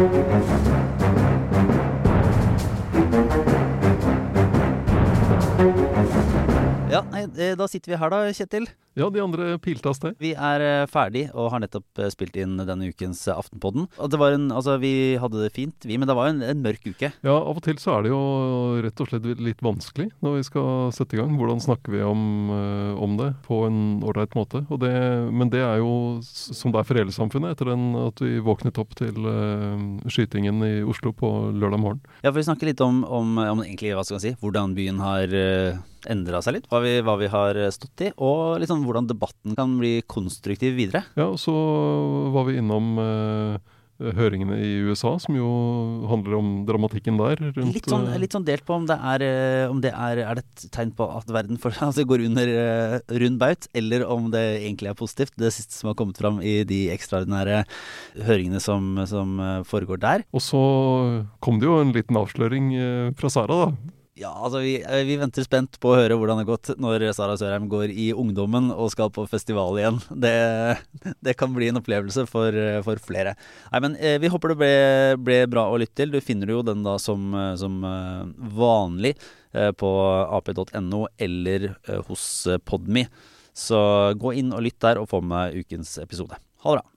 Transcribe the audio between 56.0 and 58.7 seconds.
kommet fram i de ekstraordinære høringene